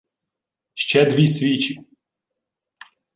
—Ще 0.75 1.05
дві 1.05 1.27
свічі! 1.27 1.79